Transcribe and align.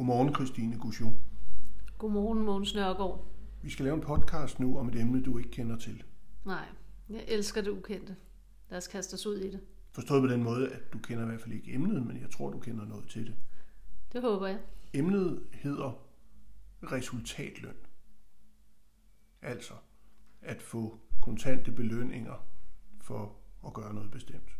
Godmorgen, 0.00 0.34
Christine 0.34 0.78
Gouchon. 0.78 1.16
Godmorgen, 1.98 2.44
Mogens 2.44 2.74
Nørgaard. 2.74 3.26
Vi 3.62 3.70
skal 3.70 3.84
lave 3.84 3.94
en 3.94 4.00
podcast 4.00 4.60
nu 4.60 4.78
om 4.78 4.88
et 4.88 5.00
emne, 5.00 5.22
du 5.22 5.38
ikke 5.38 5.50
kender 5.50 5.78
til. 5.78 6.04
Nej, 6.44 6.64
jeg 7.08 7.24
elsker 7.28 7.60
det 7.60 7.70
ukendte. 7.70 8.16
Lad 8.70 8.78
os 8.78 8.88
kaste 8.88 9.14
os 9.14 9.26
ud 9.26 9.36
i 9.38 9.50
det. 9.50 9.60
Forstået 9.92 10.22
på 10.22 10.26
den 10.26 10.42
måde, 10.42 10.72
at 10.72 10.92
du 10.92 10.98
kender 10.98 11.24
i 11.24 11.26
hvert 11.26 11.40
fald 11.40 11.54
ikke 11.54 11.72
emnet, 11.72 12.06
men 12.06 12.20
jeg 12.20 12.30
tror, 12.30 12.50
du 12.50 12.58
kender 12.58 12.84
noget 12.84 13.08
til 13.08 13.26
det. 13.26 13.34
Det 14.12 14.22
håber 14.22 14.46
jeg. 14.46 14.58
Emnet 14.94 15.42
hedder 15.52 16.06
resultatløn. 16.82 17.76
Altså 19.42 19.74
at 20.40 20.62
få 20.62 20.98
kontante 21.22 21.72
belønninger 21.72 22.46
for 23.00 23.36
at 23.66 23.74
gøre 23.74 23.94
noget 23.94 24.10
bestemt. 24.10 24.56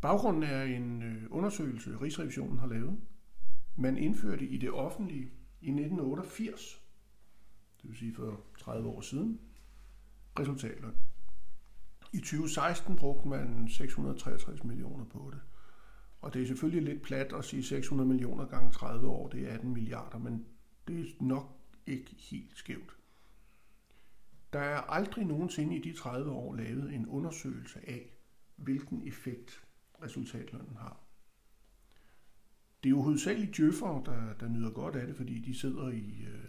Baggrunden 0.00 0.42
er 0.42 0.62
en 0.62 1.02
øh, 1.02 1.22
undersøgelse, 1.30 2.00
Rigsrevisionen 2.00 2.58
har 2.58 2.66
lavet. 2.66 2.98
Man 3.76 3.98
indførte 3.98 4.46
i 4.46 4.56
det 4.56 4.70
offentlige 4.70 5.32
i 5.60 5.68
1988, 5.68 6.82
det 7.82 7.90
vil 7.90 7.98
sige 7.98 8.14
for 8.14 8.40
30 8.58 8.88
år 8.88 9.00
siden, 9.00 9.40
resultatløn. 10.38 10.94
I 12.12 12.18
2016 12.18 12.96
brugte 12.96 13.28
man 13.28 13.68
663 13.68 14.64
millioner 14.64 15.04
på 15.04 15.30
det. 15.32 15.40
Og 16.20 16.34
det 16.34 16.42
er 16.42 16.46
selvfølgelig 16.46 16.82
lidt 16.82 17.02
plat 17.02 17.32
at 17.32 17.44
sige 17.44 17.62
600 17.62 18.08
millioner 18.08 18.46
gange 18.46 18.72
30 18.72 19.08
år, 19.08 19.28
det 19.28 19.48
er 19.48 19.54
18 19.54 19.72
milliarder, 19.72 20.18
men 20.18 20.46
det 20.88 21.00
er 21.00 21.24
nok 21.24 21.60
ikke 21.86 22.14
helt 22.18 22.56
skævt. 22.56 22.96
Der 24.52 24.60
er 24.60 24.80
aldrig 24.80 25.24
nogensinde 25.24 25.76
i 25.76 25.80
de 25.80 25.92
30 25.92 26.30
år 26.30 26.54
lavet 26.54 26.94
en 26.94 27.06
undersøgelse 27.06 27.88
af, 27.88 28.16
hvilken 28.56 29.08
effekt 29.08 29.64
resultatlønnen 30.02 30.76
har. 30.76 31.00
Det 32.82 32.88
er 32.88 32.90
jo 32.90 33.02
hovedsageligt 33.02 33.56
djøffere, 33.56 34.02
der, 34.06 34.34
der 34.40 34.48
nyder 34.48 34.70
godt 34.70 34.96
af 34.96 35.06
det, 35.06 35.16
fordi 35.16 35.38
de 35.38 35.58
sidder 35.58 35.88
i, 35.88 36.26
øh, 36.28 36.44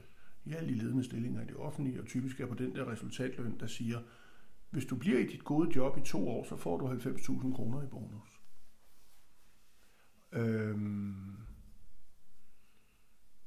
i 0.46 0.54
alle 0.54 0.70
de 0.70 0.78
ledende 0.78 1.04
stillinger 1.04 1.42
i 1.42 1.46
det 1.46 1.56
offentlige, 1.56 2.02
og 2.02 2.08
typisk 2.08 2.40
er 2.40 2.46
på 2.48 2.56
den 2.56 2.76
der 2.76 2.92
resultatløn, 2.92 3.60
der 3.60 3.68
siger, 3.68 4.00
hvis 4.70 4.86
du 4.86 4.96
bliver 4.96 5.20
i 5.20 5.28
dit 5.28 5.44
gode 5.44 5.76
job 5.76 5.98
i 5.98 6.02
to 6.02 6.30
år, 6.30 6.44
så 6.44 6.56
får 6.56 6.78
du 6.78 6.88
90.000 6.88 7.56
kroner 7.56 7.84
i 7.84 7.88
bonus. 7.88 8.42
Øhm, 10.32 11.38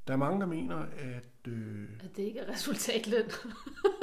der 0.07 0.13
er 0.13 0.17
mange, 0.17 0.41
der 0.41 0.47
mener, 0.47 0.77
at... 0.77 1.31
Øh, 1.49 1.89
At 2.01 2.17
det 2.17 2.23
ikke 2.23 2.39
er 2.41 2.53
resultatløn. 2.53 3.25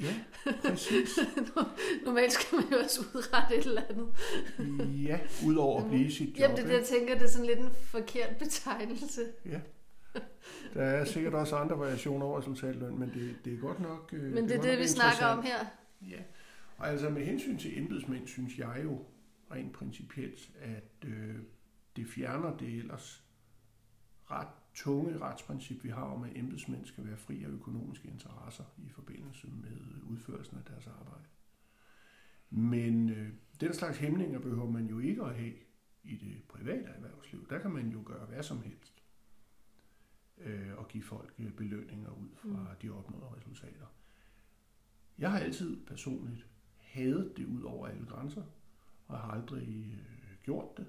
ja, 0.00 0.14
præcis. 0.62 1.18
Normalt 2.06 2.32
skal 2.32 2.56
man 2.56 2.64
jo 2.72 2.78
også 2.78 3.00
udrette 3.14 3.56
et 3.56 3.66
eller 3.66 3.82
andet. 3.90 4.08
Ja, 5.08 5.18
udover 5.46 5.82
at 5.82 5.88
blive 5.88 6.12
sit 6.12 6.28
job. 6.28 6.38
Jamen 6.38 6.56
det 6.56 6.62
er 6.62 6.66
det, 6.68 6.74
ikke? 6.74 6.90
jeg 6.90 6.98
tænker, 6.98 7.14
det 7.14 7.22
er 7.22 7.28
sådan 7.28 7.46
lidt 7.46 7.58
en 7.58 7.70
forkert 7.84 8.36
betegnelse. 8.36 9.22
Ja. 9.46 9.60
Der 10.74 10.82
er 10.82 11.04
sikkert 11.04 11.34
også 11.34 11.56
andre 11.56 11.78
variationer 11.78 12.26
over 12.26 12.38
resultatløn, 12.38 12.98
men 12.98 13.10
det, 13.14 13.36
det 13.44 13.52
er 13.54 13.58
godt 13.58 13.80
nok... 13.80 14.10
øh, 14.12 14.22
Men 14.22 14.44
det 14.44 14.52
er 14.52 14.56
godt 14.56 14.68
det, 14.68 14.78
vi 14.78 14.86
snakker 14.86 15.26
om 15.26 15.42
her. 15.42 15.58
Ja, 16.10 16.22
og 16.78 16.88
altså 16.88 17.10
med 17.10 17.24
hensyn 17.24 17.58
til 17.58 17.78
embedsmænd, 17.78 18.26
synes 18.26 18.58
jeg 18.58 18.80
jo 18.84 19.04
rent 19.50 19.72
principielt, 19.72 20.50
at 20.60 21.08
øh, 21.08 21.34
det 21.96 22.06
fjerner 22.06 22.56
det 22.56 22.68
ellers 22.78 23.24
ret 24.30 24.48
tunge 24.74 25.18
retsprincip, 25.18 25.84
vi 25.84 25.88
har 25.88 26.02
om, 26.02 26.22
at 26.24 26.36
embedsmænd 26.36 26.86
skal 26.86 27.06
være 27.06 27.16
fri 27.16 27.44
af 27.44 27.48
økonomiske 27.48 28.08
interesser 28.08 28.64
i 28.78 28.88
forbindelse 28.88 29.46
med 29.46 30.02
udførelsen 30.10 30.58
af 30.58 30.64
deres 30.64 30.86
arbejde. 30.86 31.24
Men 32.50 33.10
øh, 33.10 33.28
den 33.60 33.74
slags 33.74 33.98
hæmninger 33.98 34.38
behøver 34.38 34.70
man 34.70 34.86
jo 34.86 34.98
ikke 34.98 35.22
at 35.22 35.34
have 35.34 35.52
i 36.04 36.16
det 36.16 36.42
private 36.48 36.88
erhvervsliv. 36.88 37.48
Der 37.48 37.58
kan 37.58 37.70
man 37.70 37.88
jo 37.88 38.02
gøre 38.04 38.26
hvad 38.26 38.42
som 38.42 38.62
helst 38.62 39.02
øh, 40.38 40.78
og 40.78 40.88
give 40.88 41.02
folk 41.02 41.34
øh, 41.38 41.52
belønninger 41.52 42.10
ud 42.10 42.28
fra 42.34 42.48
Mm. 42.48 42.76
de 42.82 42.90
opnåede 42.90 43.36
resultater. 43.36 43.86
Jeg 45.18 45.30
har 45.30 45.38
altid 45.38 45.86
personligt 45.86 46.46
hadet 46.78 47.36
det 47.36 47.46
ud 47.46 47.62
over 47.62 47.86
alle 47.88 48.06
grænser, 48.06 48.42
og 49.08 49.18
har 49.18 49.30
aldrig 49.30 49.92
øh, 49.92 50.36
gjort 50.42 50.76
det. 50.76 50.86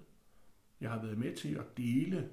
Jeg 0.81 0.89
har 0.91 1.01
været 1.01 1.17
med 1.17 1.35
til 1.35 1.55
at 1.55 1.77
dele 1.77 2.29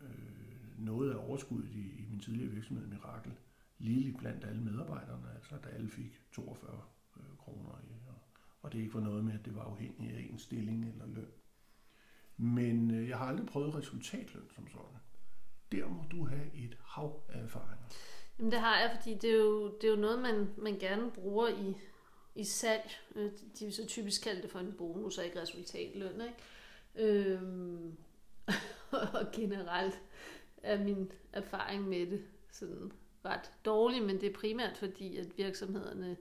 øh, 0.00 0.35
noget 0.78 1.12
af 1.12 1.28
overskuddet 1.28 1.74
i, 1.74 2.02
i 2.02 2.06
min 2.10 2.20
tidligere 2.20 2.50
virksomhed 2.50 2.86
Mirakel, 2.86 3.32
lige 3.78 4.16
blandt 4.18 4.44
alle 4.44 4.62
medarbejderne, 4.62 5.28
altså 5.34 5.54
da 5.64 5.68
alle 5.68 5.90
fik 5.90 6.20
42 6.32 6.82
øh, 7.16 7.36
kroner, 7.38 7.80
i, 7.84 7.92
og, 8.08 8.14
og 8.62 8.72
det 8.72 8.78
ikke 8.78 8.94
var 8.94 9.00
noget 9.00 9.24
med, 9.24 9.34
at 9.34 9.44
det 9.44 9.54
var 9.54 9.62
afhængigt 9.62 10.16
af 10.16 10.28
en 10.30 10.38
stilling 10.38 10.88
eller 10.88 11.06
løn. 11.06 11.28
Men 12.36 12.90
øh, 12.90 13.08
jeg 13.08 13.18
har 13.18 13.26
aldrig 13.26 13.46
prøvet 13.46 13.74
resultatløn 13.74 14.50
som 14.54 14.68
sådan. 14.68 14.96
Der 15.72 15.88
må 15.88 16.04
du 16.10 16.26
have 16.26 16.54
et 16.54 16.76
hav 16.84 17.22
af 17.28 17.42
erfaringer. 17.42 17.86
Jamen 18.38 18.52
det 18.52 18.60
har 18.60 18.80
jeg, 18.80 18.96
fordi 18.96 19.14
det 19.14 19.30
er 19.30 19.36
jo, 19.36 19.76
det 19.80 19.84
er 19.84 19.90
jo 19.90 20.00
noget, 20.00 20.18
man, 20.18 20.48
man 20.58 20.78
gerne 20.78 21.10
bruger 21.10 21.48
i, 21.48 21.74
i 22.34 22.44
salg. 22.44 22.90
Øh, 23.14 23.30
de 23.58 23.64
vil 23.64 23.72
så 23.72 23.86
typisk 23.86 24.22
kalde 24.22 24.42
det 24.42 24.50
for 24.50 24.58
en 24.58 24.74
bonus 24.78 25.18
og 25.18 25.24
ikke 25.24 25.40
resultatløn. 25.40 26.20
Ikke? 26.20 26.36
Øhm, 26.94 27.96
og 29.18 29.32
generelt 29.32 30.02
er 30.66 30.84
min 30.84 31.12
erfaring 31.32 31.88
med 31.88 32.06
det 32.06 32.22
sådan 32.52 32.92
ret 33.24 33.52
dårlig, 33.64 34.02
men 34.02 34.20
det 34.20 34.28
er 34.28 34.34
primært 34.34 34.78
fordi, 34.78 35.16
at 35.16 35.38
virksomhederne 35.38 36.16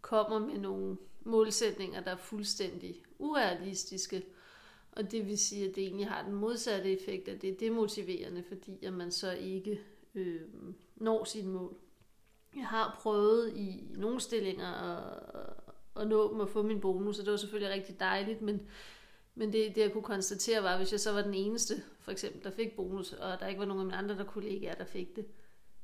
kommer 0.00 0.38
med 0.38 0.58
nogle 0.58 0.96
målsætninger, 1.20 2.00
der 2.00 2.10
er 2.10 2.16
fuldstændig 2.16 3.02
urealistiske. 3.18 4.22
Og 4.92 5.10
det 5.10 5.26
vil 5.26 5.38
sige, 5.38 5.68
at 5.68 5.76
det 5.76 5.84
egentlig 5.84 6.08
har 6.08 6.22
den 6.22 6.34
modsatte 6.34 6.92
effekt, 6.92 7.28
at 7.28 7.42
det 7.42 7.50
er 7.50 7.58
demotiverende, 7.60 8.42
fordi 8.42 8.84
at 8.84 8.92
man 8.92 9.12
så 9.12 9.32
ikke 9.32 9.80
øh, 10.14 10.40
når 10.96 11.24
sine 11.24 11.48
mål. 11.48 11.76
Jeg 12.56 12.66
har 12.66 12.98
prøvet 13.02 13.56
i 13.56 13.84
nogle 13.96 14.20
stillinger 14.20 14.66
at, 14.66 16.02
at 16.02 16.08
nå 16.08 16.32
dem 16.32 16.40
og 16.40 16.48
få 16.48 16.62
min 16.62 16.80
bonus, 16.80 17.18
og 17.18 17.24
det 17.24 17.30
var 17.30 17.36
selvfølgelig 17.36 17.74
rigtig 17.74 18.00
dejligt, 18.00 18.42
men, 18.42 18.68
men 19.38 19.52
det, 19.52 19.74
det 19.74 19.80
jeg 19.80 19.92
kunne 19.92 20.02
konstatere 20.02 20.62
var, 20.62 20.72
at 20.72 20.78
hvis 20.78 20.92
jeg 20.92 21.00
så 21.00 21.12
var 21.12 21.22
den 21.22 21.34
eneste, 21.34 21.82
for 22.00 22.10
eksempel, 22.10 22.44
der 22.44 22.50
fik 22.50 22.76
bonus, 22.76 23.12
og 23.12 23.40
der 23.40 23.46
ikke 23.46 23.58
var 23.58 23.66
nogen 23.66 23.80
af 23.80 23.86
mine 23.86 23.96
andre 23.96 24.16
der 24.16 24.24
kollegaer, 24.24 24.74
der 24.74 24.84
fik 24.84 25.16
det, 25.16 25.26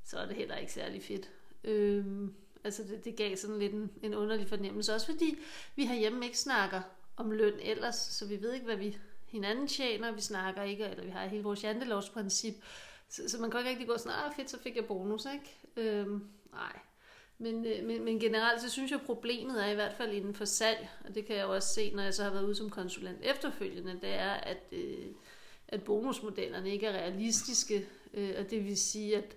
så 0.05 0.19
er 0.19 0.27
det 0.27 0.37
heller 0.37 0.57
ikke 0.57 0.73
særlig 0.73 1.03
fedt. 1.03 1.31
Øhm, 1.65 2.35
altså 2.65 2.83
det, 2.83 3.05
det 3.05 3.17
gav 3.17 3.37
sådan 3.37 3.59
lidt 3.59 3.73
en, 3.73 3.91
en 4.03 4.15
underlig 4.15 4.49
fornemmelse, 4.49 4.95
også 4.95 5.07
fordi 5.07 5.39
vi 5.77 5.87
herhjemme 5.87 6.25
ikke 6.25 6.39
snakker 6.39 6.83
om 7.17 7.31
løn 7.31 7.55
ellers, 7.61 7.97
så 7.97 8.27
vi 8.27 8.43
ved 8.43 8.53
ikke, 8.53 8.67
hvad 8.67 8.77
vi 8.77 8.99
hinanden 9.27 9.67
tjener, 9.69 10.13
vi 10.13 10.21
snakker 10.21 10.63
ikke, 10.63 10.85
eller 10.85 11.05
vi 11.05 11.11
har 11.11 11.27
hele 11.27 11.43
vores 11.43 11.65
jantelovsprincip, 11.65 12.55
så, 13.09 13.29
så 13.29 13.41
man 13.41 13.51
kan 13.51 13.61
ikke 13.61 13.71
rigtig 13.71 13.89
gå 13.89 13.99
sådan, 13.99 14.13
ah 14.27 14.37
fedt, 14.37 14.51
så 14.51 14.59
fik 14.59 14.77
jeg 14.77 14.87
bonus, 14.87 15.27
ikke? 15.35 15.57
Øhm, 15.77 16.29
nej. 16.53 16.73
Men, 17.39 17.67
øh, 17.67 17.87
men, 17.87 18.05
men 18.05 18.21
generelt 18.21 18.61
så 18.63 18.71
synes 18.71 18.91
jeg, 18.91 19.01
at 19.01 19.07
problemet 19.07 19.65
er 19.67 19.71
i 19.71 19.75
hvert 19.75 19.93
fald 19.95 20.13
inden 20.13 20.35
for 20.35 20.45
salg, 20.45 20.89
og 21.05 21.15
det 21.15 21.27
kan 21.27 21.37
jeg 21.37 21.43
jo 21.45 21.55
også 21.55 21.69
se, 21.75 21.91
når 21.95 22.03
jeg 22.03 22.15
så 22.15 22.23
har 22.25 22.31
været 22.31 22.45
ude 22.45 22.55
som 22.55 22.71
konsulent 22.71 23.19
efterfølgende, 23.23 23.93
det 23.93 24.15
er, 24.15 24.31
at, 24.33 24.63
øh, 24.73 25.07
at 25.69 25.83
bonusmodellerne 25.85 26.71
ikke 26.71 26.87
er 26.87 26.93
realistiske, 26.93 27.87
øh, 28.15 28.35
og 28.39 28.51
det 28.51 28.65
vil 28.65 28.77
sige, 28.77 29.17
at 29.17 29.37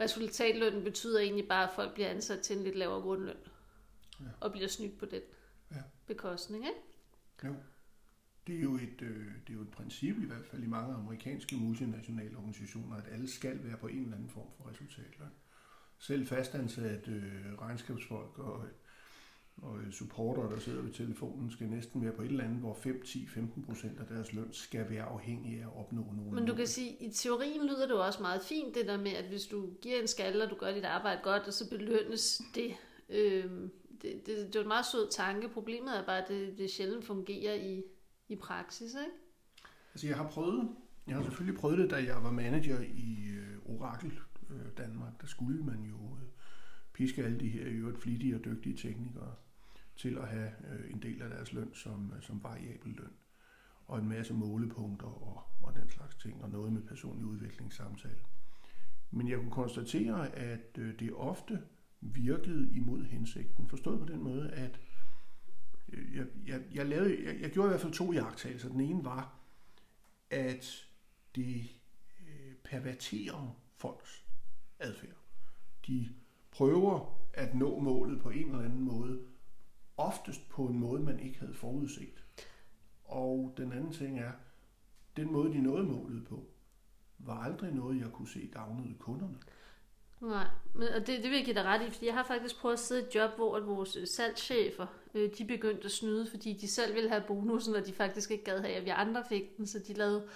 resultatlønnen 0.00 0.84
betyder 0.84 1.20
egentlig 1.20 1.48
bare, 1.48 1.68
at 1.68 1.74
folk 1.74 1.94
bliver 1.94 2.08
ansat 2.08 2.40
til 2.40 2.56
en 2.56 2.64
lidt 2.64 2.76
lavere 2.76 3.00
grundløn, 3.02 3.36
Ja. 4.20 4.24
og 4.40 4.52
bliver 4.52 4.68
snydt 4.68 4.98
på 4.98 5.06
den 5.06 5.20
Ja. 5.70 5.76
bekostning, 6.06 6.64
ikke? 6.66 6.78
Jo. 7.44 7.54
Det 8.46 8.56
er, 8.56 8.60
jo 8.60 8.74
et, 8.74 9.02
øh, 9.02 9.26
det 9.46 9.50
er 9.50 9.54
jo 9.54 9.60
et 9.60 9.70
princip, 9.70 10.16
i 10.22 10.26
hvert 10.26 10.46
fald 10.50 10.62
i 10.62 10.66
mange 10.66 10.94
amerikanske 10.94 11.56
multinationale 11.56 12.36
organisationer, 12.36 12.96
at 12.96 13.04
alle 13.12 13.30
skal 13.30 13.64
være 13.64 13.76
på 13.76 13.86
en 13.86 14.02
eller 14.02 14.14
anden 14.16 14.28
form 14.30 14.46
for 14.56 14.70
resultatløn. 14.70 15.15
Selv 16.06 16.26
fastansatte 16.26 17.10
øh, 17.10 17.58
regnskabsfolk 17.60 18.38
og, 18.38 18.64
og 19.62 19.78
øh, 19.78 19.92
supporter, 19.92 20.48
der 20.48 20.58
sidder 20.58 20.82
ved 20.82 20.92
telefonen, 20.92 21.50
skal 21.50 21.66
næsten 21.66 22.04
være 22.04 22.12
på 22.12 22.22
et 22.22 22.28
eller 22.28 22.44
andet, 22.44 22.58
hvor 22.58 22.74
5, 22.74 23.02
10, 23.02 23.26
15 23.26 23.64
procent 23.64 24.00
af 24.00 24.06
deres 24.06 24.32
løn 24.32 24.52
skal 24.52 24.90
være 24.90 25.02
afhængige 25.02 25.62
af 25.62 25.66
at 25.66 25.76
opnå 25.76 26.02
nogle 26.16 26.32
Men 26.32 26.46
du 26.46 26.54
kan 26.54 26.66
sige, 26.66 26.96
i 27.00 27.10
teorien 27.10 27.66
lyder 27.66 27.86
det 27.86 27.94
jo 27.94 28.06
også 28.06 28.22
meget 28.22 28.42
fint, 28.42 28.74
det 28.74 28.86
der 28.86 28.96
med, 28.96 29.10
at 29.10 29.24
hvis 29.24 29.46
du 29.46 29.70
giver 29.82 30.00
en 30.00 30.08
skalle, 30.08 30.44
og 30.44 30.50
du 30.50 30.54
gør 30.54 30.72
dit 30.74 30.84
arbejde 30.84 31.20
godt, 31.22 31.42
og 31.42 31.52
så 31.52 31.70
belønnes 31.70 32.42
det. 32.54 32.74
Øhm, 33.08 33.70
det, 34.02 34.12
det, 34.26 34.36
det 34.36 34.38
er 34.38 34.50
jo 34.54 34.60
en 34.60 34.68
meget 34.68 34.86
sød 34.86 35.10
tanke. 35.10 35.48
Problemet 35.48 35.98
er 35.98 36.06
bare, 36.06 36.22
at 36.22 36.28
det, 36.28 36.58
det 36.58 36.70
sjældent 36.70 37.04
fungerer 37.04 37.54
i, 37.54 37.82
i 38.28 38.36
praksis, 38.36 38.94
ikke? 38.94 39.16
Altså 39.94 40.06
jeg 40.06 40.16
har 40.16 40.28
prøvet, 40.28 40.68
jeg 41.06 41.16
har 41.16 41.22
selvfølgelig 41.22 41.60
prøvet 41.60 41.78
det, 41.78 41.90
da 41.90 41.96
jeg 41.96 42.22
var 42.22 42.30
manager 42.30 42.80
i 42.80 43.26
øh, 43.28 43.74
Oracle 43.74 44.12
øh, 44.50 44.66
Danmark. 44.76 45.20
Der 45.20 45.26
skulle 45.26 45.64
man 45.64 45.82
jo 45.82 46.16
øh, 46.16 46.28
piske 46.92 47.24
alle 47.24 47.40
de 47.40 47.48
her 47.48 47.66
i 47.66 47.72
øvrigt 47.72 48.02
flittige 48.02 48.36
og 48.36 48.44
dygtige 48.44 48.76
teknikere 48.76 49.34
til 49.96 50.18
at 50.18 50.28
have 50.28 50.50
øh, 50.70 50.90
en 50.90 51.02
del 51.02 51.22
af 51.22 51.30
deres 51.30 51.52
løn 51.52 51.74
som, 51.74 52.12
øh, 52.16 52.22
som 52.22 52.42
variabel 52.42 52.92
løn. 52.92 53.12
Og 53.86 53.98
en 53.98 54.08
masse 54.08 54.34
målepunkter 54.34 55.06
og, 55.06 55.42
og 55.62 55.76
den 55.76 55.90
slags 55.90 56.16
ting, 56.16 56.42
og 56.42 56.50
noget 56.50 56.72
med 56.72 56.82
personlig 56.82 57.26
udviklingssamtale. 57.26 58.20
Men 59.10 59.28
jeg 59.28 59.38
kunne 59.38 59.50
konstatere, 59.50 60.36
at 60.36 60.78
øh, 60.78 60.98
det 60.98 61.12
ofte 61.14 61.62
virkede 62.00 62.72
imod 62.72 63.04
hensigten. 63.04 63.68
Forstået 63.68 64.00
på 64.00 64.06
den 64.06 64.22
måde, 64.22 64.50
at 64.50 64.80
øh, 65.88 66.16
jeg, 66.16 66.26
jeg, 66.46 66.62
jeg, 66.74 66.86
lavede, 66.86 67.24
jeg, 67.24 67.40
jeg 67.40 67.50
gjorde 67.50 67.68
i 67.68 67.70
hvert 67.70 67.80
fald 67.80 67.92
to 67.92 68.12
jagttagelser. 68.12 68.68
Den 68.68 68.80
ene 68.80 69.04
var, 69.04 69.38
at 70.30 70.86
det 71.34 71.70
øh, 72.28 72.54
perverterer 72.64 73.60
folks 73.76 74.25
adfærd. 74.78 75.16
De 75.86 76.08
prøver 76.50 77.18
at 77.32 77.54
nå 77.54 77.78
målet 77.78 78.22
på 78.22 78.30
en 78.30 78.46
eller 78.46 78.64
anden 78.64 78.80
måde, 78.80 79.20
oftest 79.96 80.48
på 80.48 80.66
en 80.66 80.78
måde, 80.78 81.02
man 81.02 81.20
ikke 81.20 81.38
havde 81.38 81.54
forudset. 81.54 82.24
Og 83.04 83.54
den 83.56 83.72
anden 83.72 83.92
ting 83.92 84.18
er, 84.18 84.32
den 85.16 85.32
måde, 85.32 85.52
de 85.52 85.60
nåede 85.60 85.84
målet 85.84 86.26
på, 86.26 86.44
var 87.18 87.42
aldrig 87.44 87.72
noget, 87.72 88.00
jeg 88.00 88.10
kunne 88.12 88.28
se 88.28 88.50
gavnede 88.52 88.94
kunderne. 88.98 89.38
Nej, 90.20 90.46
men, 90.74 90.88
og 90.88 91.06
det, 91.06 91.22
det 91.22 91.30
vil 91.30 91.36
jeg 91.36 91.44
give 91.44 91.54
dig 91.54 91.64
ret 91.64 91.86
i, 91.86 91.90
fordi 91.90 92.06
jeg 92.06 92.14
har 92.14 92.24
faktisk 92.24 92.56
prøvet 92.56 92.72
at 92.72 92.78
sidde 92.78 93.02
i 93.02 93.04
et 93.04 93.14
job, 93.14 93.30
hvor 93.36 93.56
at 93.56 93.66
vores 93.66 93.96
øh, 93.96 94.06
salgschefer, 94.06 94.86
øh, 95.14 95.30
de 95.38 95.44
begyndte 95.44 95.84
at 95.84 95.90
snyde, 95.90 96.30
fordi 96.30 96.52
de 96.52 96.68
selv 96.68 96.94
ville 96.94 97.08
have 97.08 97.24
bonusen, 97.26 97.74
og 97.74 97.86
de 97.86 97.92
faktisk 97.92 98.30
ikke 98.30 98.44
gad 98.44 98.60
have, 98.60 98.74
at 98.74 98.84
vi 98.84 98.90
andre 98.90 99.24
fik 99.28 99.56
den, 99.56 99.66
så 99.66 99.78
de 99.88 99.92
lavede, 99.92 100.28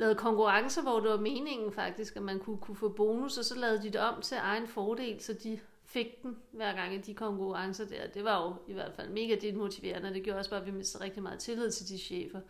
lavet 0.00 0.16
konkurrencer, 0.16 0.82
hvor 0.82 1.00
det 1.00 1.10
var 1.10 1.20
meningen 1.20 1.72
faktisk, 1.72 2.16
at 2.16 2.22
man 2.22 2.38
kunne, 2.38 2.58
kunne 2.58 2.76
få 2.76 2.88
bonus, 2.88 3.38
og 3.38 3.44
så 3.44 3.58
lavede 3.58 3.82
de 3.82 3.90
det 3.90 4.00
om 4.00 4.22
til 4.22 4.36
egen 4.40 4.66
fordel, 4.66 5.20
så 5.20 5.32
de 5.32 5.60
fik 5.84 6.22
den 6.22 6.36
hver 6.50 6.72
gang 6.72 6.94
i 6.94 6.98
de 6.98 7.14
konkurrencer 7.14 7.84
der. 7.84 8.06
Det 8.14 8.24
var 8.24 8.42
jo 8.42 8.54
i 8.68 8.72
hvert 8.72 8.92
fald 8.92 9.08
mega 9.08 9.36
demotiverende, 9.40 10.08
og 10.08 10.14
det 10.14 10.22
gjorde 10.22 10.38
også 10.38 10.50
bare, 10.50 10.60
at 10.60 10.66
vi 10.66 10.70
mistede 10.70 11.04
rigtig 11.04 11.22
meget 11.22 11.38
tillid 11.38 11.70
til 11.70 11.88
de 11.88 11.98
chefer. 11.98 12.40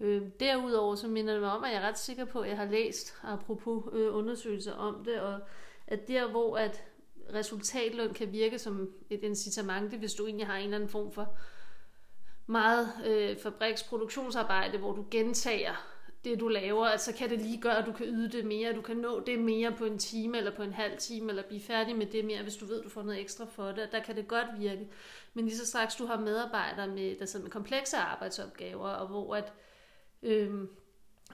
Øh, 0.00 0.22
derudover 0.40 0.94
så 0.94 1.08
minder 1.08 1.32
det 1.32 1.42
mig 1.42 1.52
om, 1.52 1.64
at 1.64 1.70
jeg 1.70 1.82
er 1.82 1.88
ret 1.88 1.98
sikker 1.98 2.24
på, 2.24 2.40
at 2.40 2.48
jeg 2.48 2.56
har 2.56 2.66
læst, 2.66 3.14
apropos 3.22 3.84
øh, 3.92 4.16
undersøgelser 4.16 4.72
om 4.72 5.04
det, 5.04 5.20
og 5.20 5.40
at 5.86 6.08
der, 6.08 6.30
hvor 6.30 6.56
at 6.56 6.84
resultatløn 7.34 8.14
kan 8.14 8.32
virke 8.32 8.58
som 8.58 8.90
et 9.10 9.22
incitament, 9.22 9.90
det 9.90 9.98
hvis 9.98 10.14
du 10.14 10.26
egentlig 10.26 10.46
har 10.46 10.56
en 10.56 10.64
eller 10.64 10.76
anden 10.76 10.90
form 10.90 11.12
for 11.12 11.36
meget 12.46 12.88
øh, 13.06 13.36
fabriksproduktionsarbejde, 13.36 14.78
hvor 14.78 14.92
du 14.92 15.06
gentager 15.10 15.93
det, 16.24 16.40
du 16.40 16.48
laver, 16.48 16.86
at 16.86 17.00
så 17.00 17.14
kan 17.14 17.30
det 17.30 17.40
lige 17.40 17.60
gøre, 17.60 17.78
at 17.78 17.86
du 17.86 17.92
kan 17.92 18.06
yde 18.06 18.28
det 18.28 18.44
mere, 18.44 18.72
du 18.72 18.80
kan 18.80 18.96
nå 18.96 19.20
det 19.20 19.38
mere 19.38 19.72
på 19.72 19.84
en 19.84 19.98
time 19.98 20.38
eller 20.38 20.56
på 20.56 20.62
en 20.62 20.72
halv 20.72 20.98
time, 20.98 21.28
eller 21.28 21.42
blive 21.42 21.60
færdig 21.60 21.96
med 21.96 22.06
det 22.06 22.24
mere, 22.24 22.42
hvis 22.42 22.56
du 22.56 22.66
ved, 22.66 22.82
du 22.82 22.88
får 22.88 23.02
noget 23.02 23.20
ekstra 23.20 23.44
for 23.44 23.72
det. 23.72 23.88
Der 23.92 24.02
kan 24.02 24.16
det 24.16 24.28
godt 24.28 24.46
virke. 24.58 24.88
Men 25.34 25.44
lige 25.44 25.56
så 25.56 25.66
straks 25.66 25.96
du 25.96 26.06
har 26.06 26.20
medarbejdere, 26.20 26.88
med, 26.88 27.18
der 27.18 27.24
sidder 27.24 27.44
med 27.44 27.52
komplekse 27.52 27.96
arbejdsopgaver, 27.96 28.88
og 28.88 29.06
hvor 29.06 29.36
at, 29.36 29.52
øh, 30.22 30.50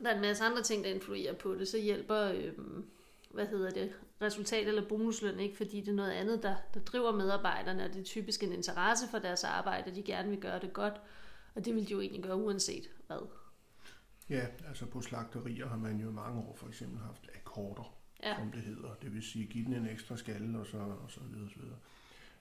der 0.03 0.11
er 0.11 0.15
en 0.15 0.21
masse 0.21 0.45
andre 0.45 0.63
ting, 0.63 0.85
der 0.85 0.91
influerer 0.91 1.35
på 1.35 1.55
det, 1.55 1.69
så 1.69 1.79
hjælper 1.79 2.23
øh, 2.23 2.53
hvad 3.31 3.47
hedder 3.47 3.71
det, 3.71 3.93
resultat 4.23 4.69
eller 4.69 4.89
bonusløn, 4.89 5.41
ikke? 5.41 5.57
fordi 5.57 5.81
det 5.81 5.89
er 5.89 5.93
noget 5.93 6.11
andet, 6.11 6.43
der, 6.43 6.55
der 6.75 6.81
driver 6.81 7.13
medarbejderne, 7.13 7.85
og 7.85 7.93
det 7.95 8.01
er 8.01 8.05
typisk 8.05 8.43
en 8.43 8.53
interesse 8.53 9.09
for 9.09 9.19
deres 9.19 9.45
arbejde, 9.45 9.95
de 9.95 10.03
gerne 10.03 10.31
vil 10.31 10.41
gøre 10.41 10.61
det 10.61 10.73
godt, 10.73 10.95
og 11.55 11.65
det 11.65 11.75
vil 11.75 11.89
de 11.89 11.93
jo 11.93 12.01
egentlig 12.01 12.23
gøre 12.23 12.37
uanset 12.37 12.91
hvad. 13.07 13.40
Ja, 14.31 14.47
altså 14.69 14.87
på 14.87 15.01
slagterier 15.01 15.69
har 15.69 15.77
man 15.77 16.01
jo 16.01 16.11
i 16.11 16.13
mange 16.13 16.41
år 16.41 16.57
for 16.57 16.69
eksempel 16.69 16.99
haft 16.99 17.29
akkorder, 17.35 17.95
ja. 18.23 18.37
som 18.37 18.53
det 18.53 18.63
hedder. 18.63 18.95
Det 19.03 19.15
vil 19.15 19.23
sige, 19.23 19.47
give 19.47 19.65
den 19.65 19.75
en 19.75 19.87
ekstra 19.87 20.17
skalle 20.17 20.59
og 20.59 20.67
så, 20.67 20.79
og 20.79 21.11
så 21.11 21.21
videre, 21.21 21.51
så 21.51 21.59
videre. 21.61 21.79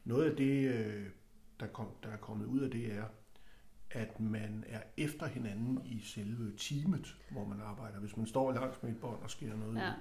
Noget 0.03 0.29
af 0.29 0.35
det, 0.35 0.73
øh, 0.73 1.05
der, 1.59 1.67
kom, 1.67 1.87
der 2.03 2.09
er 2.09 2.17
kommet 2.17 2.45
ud 2.45 2.59
af 2.59 2.71
det, 2.71 2.93
er, 2.93 3.05
at 3.91 4.19
man 4.19 4.63
er 4.67 4.81
efter 4.97 5.25
hinanden 5.25 5.85
i 5.85 5.99
selve 5.99 6.53
teamet, 6.57 7.17
hvor 7.31 7.45
man 7.45 7.61
arbejder. 7.61 7.99
Hvis 7.99 8.17
man 8.17 8.25
står 8.25 8.51
langs 8.51 8.83
med 8.83 8.91
et 8.91 8.99
bånd 9.01 9.21
og 9.23 9.31
skærer 9.31 9.57
noget 9.57 9.75
ja. 9.75 9.89
ud, 9.89 9.93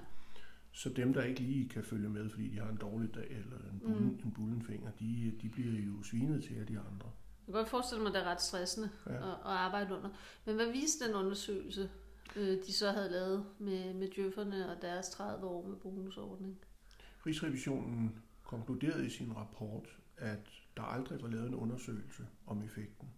så 0.72 0.88
dem, 0.88 1.12
der 1.12 1.22
ikke 1.22 1.40
lige 1.40 1.68
kan 1.68 1.84
følge 1.84 2.08
med, 2.08 2.30
fordi 2.30 2.48
de 2.48 2.58
har 2.58 2.68
en 2.68 2.76
dårlig 2.76 3.14
dag 3.14 3.26
eller 3.30 3.56
en, 3.72 3.80
bullen, 3.80 4.08
mm. 4.08 4.20
en 4.24 4.32
bullenfinger, 4.32 4.90
de, 4.90 5.32
de 5.42 5.48
bliver 5.48 5.80
jo 5.80 6.02
svinet 6.02 6.44
til 6.44 6.54
af 6.54 6.66
de 6.66 6.78
andre. 6.78 7.10
Jeg 7.48 7.54
kan 7.54 7.60
godt 7.60 7.68
forestille 7.68 8.02
mig, 8.02 8.10
at 8.10 8.14
det 8.14 8.22
er 8.22 8.30
ret 8.30 8.42
stressende 8.42 8.90
ja. 9.06 9.12
at, 9.12 9.22
at 9.22 9.38
arbejde 9.44 9.94
under. 9.94 10.10
Men 10.44 10.56
hvad 10.56 10.72
viste 10.72 11.06
den 11.06 11.14
undersøgelse, 11.14 11.90
øh, 12.36 12.58
de 12.66 12.72
så 12.72 12.90
havde 12.90 13.10
lavet 13.10 13.46
med, 13.58 13.94
med 13.94 14.08
djøfferne 14.08 14.70
og 14.70 14.82
deres 14.82 15.08
30 15.08 15.46
år 15.46 15.66
med 15.66 15.76
bonusordning? 15.76 16.58
Rigsrevisionen 17.26 18.22
konkluderede 18.44 19.06
i 19.06 19.10
sin 19.10 19.36
rapport, 19.36 19.98
at 20.16 20.48
der 20.76 20.82
aldrig 20.82 21.22
var 21.22 21.28
lavet 21.28 21.46
en 21.46 21.54
undersøgelse 21.54 22.26
om 22.46 22.62
effekten. 22.62 23.08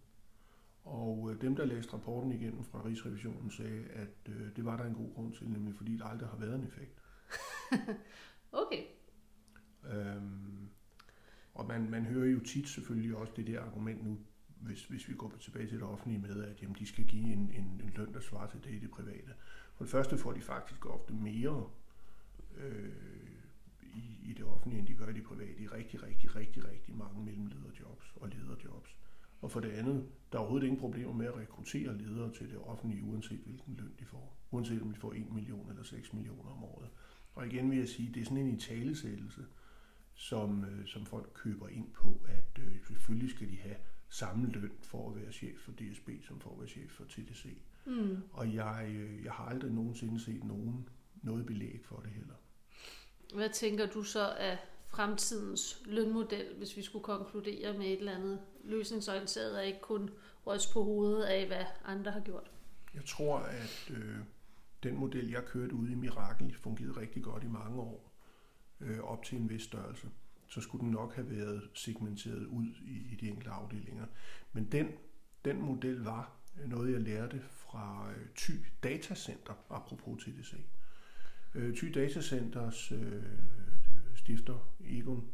Og 0.83 1.31
øh, 1.31 1.41
dem, 1.41 1.55
der 1.55 1.65
læste 1.65 1.93
rapporten 1.93 2.31
igennem 2.31 2.63
fra 2.63 2.85
Rigsrevisionen, 2.85 3.51
sagde, 3.51 3.85
at 3.93 4.29
øh, 4.29 4.55
det 4.55 4.65
var 4.65 4.77
der 4.77 4.83
en 4.83 4.95
god 4.95 5.13
grund 5.13 5.33
til, 5.33 5.49
nemlig 5.49 5.75
fordi 5.75 5.97
der 5.97 6.05
aldrig 6.05 6.29
har 6.29 6.37
været 6.37 6.55
en 6.55 6.67
effekt. 6.67 7.01
okay. 8.63 8.83
Øhm, 9.91 10.69
og 11.53 11.67
man, 11.67 11.89
man 11.89 12.05
hører 12.05 12.29
jo 12.29 12.39
tit 12.39 12.67
selvfølgelig 12.67 13.15
også 13.15 13.33
det 13.35 13.47
der 13.47 13.61
argument 13.61 14.03
nu, 14.03 14.17
hvis, 14.47 14.83
hvis 14.83 15.09
vi 15.09 15.13
går 15.13 15.33
tilbage 15.39 15.67
til 15.67 15.77
det 15.77 15.87
offentlige 15.87 16.21
med, 16.21 16.43
at 16.43 16.61
jamen, 16.61 16.75
de 16.79 16.85
skal 16.85 17.05
give 17.05 17.33
en, 17.33 17.39
en, 17.39 17.81
en 17.83 17.91
løn, 17.95 18.13
der 18.13 18.19
svarer 18.19 18.49
til 18.49 18.63
det 18.63 18.71
i 18.71 18.79
det 18.79 18.91
private. 18.91 19.33
For 19.75 19.83
det 19.83 19.91
første 19.91 20.17
får 20.17 20.31
de 20.31 20.41
faktisk 20.41 20.85
ofte 20.85 21.13
mere 21.13 21.69
øh, 22.57 22.89
i, 23.81 24.29
i 24.29 24.33
det 24.33 24.45
offentlige, 24.45 24.79
end 24.79 24.87
de 24.87 24.93
gør 24.93 25.07
i 25.07 25.13
det 25.13 25.23
private, 25.23 25.61
i 25.61 25.67
rigtig, 25.67 26.03
rigtig, 26.03 26.35
rigtig, 26.35 26.69
rigtig 26.69 26.95
mange 26.95 27.25
mellemlederjobs 27.25 28.13
og 28.15 28.29
lederjobs. 28.29 28.95
Og 29.41 29.51
for 29.51 29.59
det 29.59 29.71
andet, 29.71 30.07
der 30.31 30.37
er 30.37 30.41
overhovedet 30.41 30.67
ingen 30.67 30.79
problemer 30.79 31.13
med 31.13 31.25
at 31.25 31.37
rekruttere 31.37 31.97
ledere 31.97 32.33
til 32.33 32.49
det 32.49 32.57
offentlige, 32.57 33.03
uanset 33.03 33.39
hvilken 33.39 33.75
løn 33.75 33.93
de 33.99 34.05
får. 34.05 34.37
Uanset 34.51 34.81
om 34.81 34.91
de 34.91 34.99
får 34.99 35.13
1 35.13 35.31
million 35.31 35.69
eller 35.69 35.83
6 35.83 36.13
millioner 36.13 36.49
om 36.49 36.63
året. 36.63 36.89
Og 37.35 37.47
igen 37.47 37.71
vil 37.71 37.77
jeg 37.77 37.87
sige, 37.87 38.13
det 38.13 38.21
er 38.21 38.25
sådan 38.25 38.37
en 38.37 38.55
italesættelse, 38.55 39.45
som, 40.13 40.65
øh, 40.65 40.87
som 40.87 41.05
folk 41.05 41.31
køber 41.33 41.67
ind 41.67 41.91
på, 41.93 42.21
at 42.27 42.63
øh, 42.63 42.85
selvfølgelig 42.87 43.29
skal 43.29 43.49
de 43.49 43.57
have 43.57 43.75
samme 44.09 44.47
løn 44.51 44.71
for 44.81 45.09
at 45.09 45.15
være 45.15 45.31
chef 45.31 45.59
for 45.59 45.71
DSB, 45.71 46.09
som 46.27 46.39
for 46.39 46.51
at 46.51 46.59
være 46.59 46.69
chef 46.69 46.91
for 46.91 47.03
TDC. 47.03 47.57
Mm. 47.85 48.17
Og 48.31 48.53
jeg, 48.53 48.91
øh, 48.95 49.23
jeg 49.23 49.31
har 49.31 49.45
aldrig 49.45 49.71
nogensinde 49.71 50.19
set 50.19 50.43
nogen, 50.43 50.89
noget 51.23 51.45
belæg 51.45 51.81
for 51.83 51.99
det 51.99 52.11
heller. 52.11 52.35
Hvad 53.33 53.49
tænker 53.49 53.85
du 53.85 54.03
så 54.03 54.29
af 54.29 54.57
fremtidens 54.87 55.81
lønmodel, 55.85 56.55
hvis 56.57 56.77
vi 56.77 56.81
skulle 56.81 57.03
konkludere 57.03 57.77
med 57.77 57.85
et 57.85 57.99
eller 57.99 58.15
andet 58.15 58.39
løsningsorienteret, 58.63 59.57
og 59.57 59.65
ikke 59.65 59.81
kun 59.81 60.09
ryst 60.47 60.73
på 60.73 60.83
hovedet 60.83 61.23
af, 61.23 61.47
hvad 61.47 61.65
andre 61.85 62.11
har 62.11 62.19
gjort? 62.19 62.51
Jeg 62.93 63.05
tror, 63.05 63.37
at 63.37 63.91
øh, 63.91 64.17
den 64.83 64.97
model, 64.97 65.29
jeg 65.29 65.45
kørte 65.45 65.73
ude 65.73 65.91
i 65.91 65.95
Mirakel, 65.95 66.55
fungerede 66.55 66.99
rigtig 66.99 67.23
godt 67.23 67.43
i 67.43 67.47
mange 67.47 67.79
år, 67.79 68.10
øh, 68.81 68.99
op 68.99 69.23
til 69.23 69.37
en 69.37 69.49
vis 69.49 69.63
størrelse. 69.63 70.07
Så 70.47 70.61
skulle 70.61 70.83
den 70.83 70.91
nok 70.91 71.15
have 71.15 71.29
været 71.29 71.69
segmenteret 71.73 72.45
ud 72.45 72.65
i, 72.81 73.13
i 73.13 73.17
de 73.21 73.29
enkelte 73.29 73.51
afdelinger. 73.51 74.05
Men 74.53 74.71
den, 74.71 74.87
den 75.45 75.61
model 75.61 76.03
var 76.03 76.37
noget, 76.67 76.91
jeg 76.91 77.01
lærte 77.01 77.41
fra 77.41 78.11
øh, 78.11 78.25
Thy 78.37 78.51
Datacenter, 78.83 79.53
apropos 79.69 80.23
TDC. 80.23 80.53
Øh, 81.55 81.75
Thy 81.75 81.87
Datacenters 81.87 82.91
øh, 82.91 83.23
stifter 84.15 84.73
Egon 84.85 85.29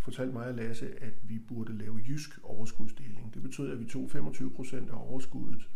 fortalte 0.00 0.32
mig 0.32 0.46
og 0.46 0.54
Lasse, 0.54 1.02
at 1.02 1.14
vi 1.22 1.38
burde 1.38 1.78
lave 1.78 2.00
jysk 2.08 2.38
overskudsdeling. 2.42 3.34
Det 3.34 3.42
betød, 3.42 3.72
at 3.72 3.80
vi 3.80 3.84
tog 3.84 4.10
25 4.10 4.54
procent 4.54 4.90
af 4.90 5.10
overskuddet 5.10 5.68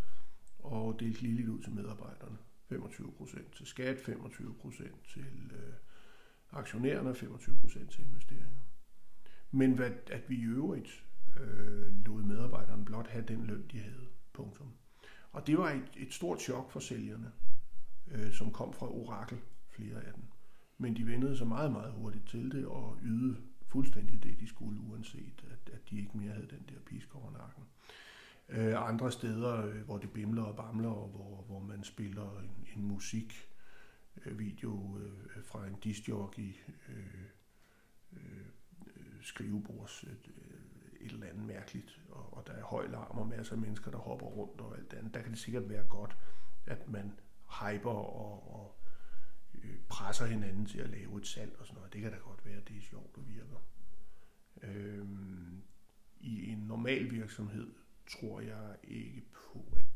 og 0.59 1.00
delte 1.00 1.23
ligeligt 1.23 1.49
ud 1.49 1.62
til 1.62 1.73
medarbejderne. 1.73 2.37
25 2.68 3.12
procent 3.12 3.52
til 3.52 3.66
skat, 3.66 3.99
25 3.99 4.54
procent 4.54 5.04
til 5.09 5.52
øh, 5.54 5.75
aktionærerne 6.52 7.11
og 7.11 7.16
25 7.16 7.59
procent 7.61 7.90
til 7.90 8.04
investeringer. 8.04 8.61
Men 9.50 9.73
hvad, 9.73 9.90
at 10.06 10.30
vi 10.30 10.37
i 10.37 10.44
øvrigt 10.44 11.04
øh, 11.40 12.06
lod 12.06 12.23
medarbejderne 12.23 12.85
blot 12.85 13.06
have 13.06 13.25
den 13.28 13.47
løn, 13.47 13.64
de 13.73 13.78
havde. 13.78 14.06
Punktum. 14.32 14.73
Og 15.32 15.47
det 15.47 15.59
var 15.59 15.71
et, 15.71 15.90
et 15.97 16.12
stort 16.12 16.40
chok 16.40 16.71
for 16.71 16.80
sælgerne, 16.80 17.32
øh, 18.11 18.32
som 18.32 18.52
kom 18.52 18.73
fra 18.73 18.87
Orakel, 18.87 19.38
flere 19.71 20.04
af 20.04 20.12
dem. 20.14 20.23
Men 20.78 20.97
de 20.97 21.06
vendede 21.06 21.37
sig 21.37 21.47
meget, 21.47 21.73
meget 21.73 21.92
hurtigt 21.92 22.28
til 22.28 22.52
det 22.52 22.66
og 22.66 22.99
ydede 23.02 23.37
fuldstændig 23.66 24.23
det, 24.23 24.40
de 24.40 24.49
skulle, 24.49 24.80
uanset 24.80 25.44
at, 25.50 25.73
at 25.75 25.90
de 25.90 25.99
ikke 25.99 26.18
mere 26.18 26.32
havde 26.32 26.49
den 26.50 26.64
der 26.68 26.80
pisk 26.87 27.14
over 27.14 27.32
nakken. 27.32 27.64
Øh, 28.49 28.88
andre 28.88 29.12
steder, 29.12 29.66
øh, 29.66 29.85
hvor 29.85 29.99
det 29.99 30.11
bimler 30.11 30.42
og 30.42 30.56
bamler, 30.56 30.90
og 30.90 31.09
hvor, 31.09 31.44
hvor 31.47 31.61
man 31.61 31.85
spiller 31.85 32.40
en, 32.40 32.66
en 32.76 32.88
Øh, 34.26 34.38
video 34.38 34.98
øh, 34.98 35.36
øh, 35.36 35.44
fra 35.44 35.66
en 35.66 35.76
discjockey 35.84 36.54
øh, 36.88 37.24
øh, 38.12 38.46
øh 38.86 39.22
skrivebords 39.22 40.04
øh, 40.04 40.12
et 41.00 41.12
eller 41.12 41.26
andet 41.26 41.46
mærkeligt, 41.46 42.00
og, 42.08 42.36
og 42.36 42.46
der 42.46 42.52
er 42.52 42.62
høj 42.62 42.86
larm 42.86 43.18
og 43.18 43.26
masser 43.26 43.52
af 43.52 43.58
mennesker, 43.60 43.90
der 43.90 43.98
hopper 43.98 44.26
rundt 44.26 44.60
og 44.60 44.78
alt 44.78 44.90
det 44.90 44.96
andet. 44.96 45.14
Der 45.14 45.22
kan 45.22 45.30
det 45.30 45.38
sikkert 45.38 45.68
være 45.68 45.84
godt, 45.84 46.16
at 46.66 46.88
man 46.88 47.12
hyper 47.60 47.90
og, 47.90 48.54
og 48.54 48.80
øh, 49.54 49.80
presser 49.88 50.26
hinanden 50.26 50.66
til 50.66 50.78
at 50.78 50.90
lave 50.90 51.18
et 51.18 51.26
salg 51.26 51.56
og 51.58 51.66
sådan 51.66 51.76
noget. 51.76 51.92
Det 51.92 52.00
kan 52.00 52.12
da 52.12 52.18
godt 52.18 52.44
være, 52.44 52.56
at 52.56 52.68
det 52.68 52.76
er 52.76 52.82
sjovt 52.82 53.16
og 53.16 53.28
virker. 53.28 53.66
Øh, 54.62 55.06
I 56.20 56.48
en 56.48 56.58
normal 56.58 57.10
virksomhed 57.10 57.74
tror 58.06 58.40
jeg 58.40 58.76
ikke 58.84 59.24
på, 59.32 59.74
at. 59.76 59.91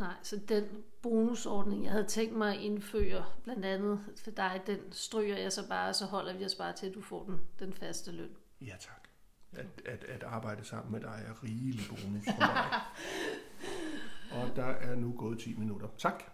Nej, 0.00 0.14
så 0.22 0.40
den 0.48 0.64
bonusordning, 1.02 1.84
jeg 1.84 1.92
havde 1.92 2.06
tænkt 2.06 2.36
mig 2.36 2.54
at 2.54 2.60
indføre, 2.60 3.24
blandt 3.44 3.64
andet 3.64 4.00
for 4.24 4.30
dig, 4.30 4.62
den 4.66 4.92
stryger 4.92 5.36
jeg 5.36 5.52
så 5.52 5.68
bare, 5.68 5.94
så 5.94 6.06
holder 6.06 6.36
vi 6.36 6.44
os 6.44 6.54
bare 6.54 6.72
til, 6.72 6.86
at 6.86 6.94
du 6.94 7.02
får 7.02 7.24
den, 7.24 7.40
den 7.58 7.72
faste 7.72 8.12
løn. 8.12 8.30
Ja, 8.60 8.74
tak. 8.80 9.08
At, 9.52 9.66
at, 9.86 10.04
at 10.04 10.22
arbejde 10.22 10.64
sammen 10.64 10.92
med 10.92 11.00
dig 11.00 11.24
er 11.26 11.44
rigelig 11.44 11.80
bonus 11.88 12.24
for 12.24 12.40
mig. 12.54 12.80
Og 14.30 14.56
der 14.56 14.64
er 14.64 14.94
nu 14.94 15.14
gået 15.18 15.38
10 15.38 15.54
minutter. 15.54 15.88
Tak. 15.98 16.24